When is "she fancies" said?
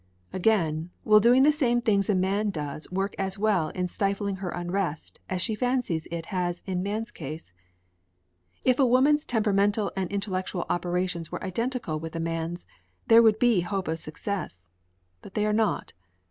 5.43-6.07